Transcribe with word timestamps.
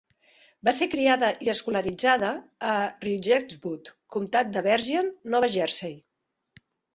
Va 0.67 0.71
ser 0.75 0.85
criada 0.93 1.27
i 1.47 1.51
escolaritzada 1.53 2.31
a 2.77 2.77
Ridgewood, 3.05 3.93
comtat 4.17 4.51
de 4.57 4.65
Bergen, 4.71 5.13
Nova 5.37 5.51
Jersey. 5.59 5.97